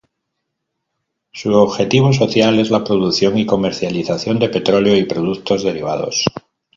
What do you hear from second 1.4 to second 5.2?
objetivo social es la producción y comercialización de petróleo y